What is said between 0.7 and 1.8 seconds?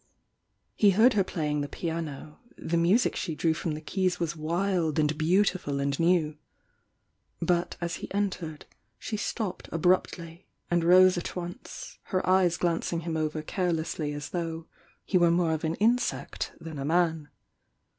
He heard her playing the